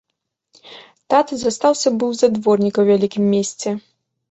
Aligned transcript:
Тата 1.15 1.33
застаўся 1.43 1.93
быў 2.05 2.11
за 2.23 2.27
дворніка 2.39 2.75
ў 2.81 2.85
вялікім 2.95 3.23
месце. 3.37 3.79